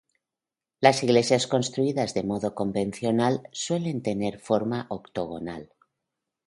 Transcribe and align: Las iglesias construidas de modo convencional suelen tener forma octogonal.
Las 0.79 1.03
iglesias 1.03 1.45
construidas 1.45 2.15
de 2.15 2.23
modo 2.23 2.55
convencional 2.55 3.47
suelen 3.51 4.01
tener 4.01 4.39
forma 4.39 4.87
octogonal. 4.89 5.71